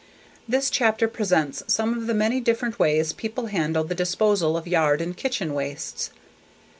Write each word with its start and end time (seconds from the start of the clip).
This 0.47 0.71
chapter 0.71 1.07
presents 1.07 1.61
some 1.67 1.93
of 1.93 2.07
the 2.07 2.15
many 2.15 2.39
different 2.39 2.79
ways 2.79 3.13
people 3.13 3.45
handle 3.45 3.83
the 3.83 3.93
disposal 3.93 4.57
of 4.57 4.67
yard 4.67 4.99
and 4.99 5.15
kitchen 5.15 5.53
wastes. 5.53 6.09